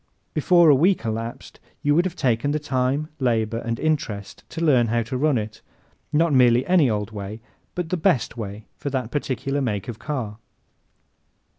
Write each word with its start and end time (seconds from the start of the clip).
Before 0.33 0.67
a 0.71 0.75
week 0.75 1.05
elapsed 1.05 1.59
you 1.83 1.93
would 1.93 2.05
have 2.05 2.15
taken 2.15 2.49
the 2.49 2.57
time, 2.57 3.09
labor 3.19 3.59
and 3.59 3.79
interest 3.79 4.43
to 4.49 4.65
learn 4.65 4.87
how 4.87 5.03
to 5.03 5.15
run 5.15 5.37
it, 5.37 5.61
not 6.11 6.33
merely 6.33 6.65
any 6.65 6.89
old 6.89 7.11
way, 7.11 7.39
but 7.75 7.89
the 7.89 7.97
best 7.97 8.35
way 8.35 8.65
for 8.77 8.89
that 8.89 9.11
particular 9.11 9.61
make 9.61 9.87
of 9.87 9.99
car. 9.99 10.39